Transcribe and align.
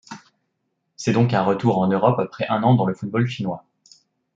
C'est 0.95 1.11
donc 1.13 1.31
un 1.31 1.43
retour 1.43 1.77
en 1.77 1.85
Europe 1.85 2.17
après 2.17 2.47
un 2.47 2.63
an 2.63 2.73
dans 2.73 2.87
le 2.87 2.95
football 2.95 3.27
chinois. 3.27 3.65